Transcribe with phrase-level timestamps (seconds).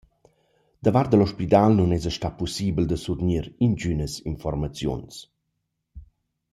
[0.83, 5.15] Da vart da l’ospidal nun esa stat pussibel da survgnir ingünas infuormaziuns.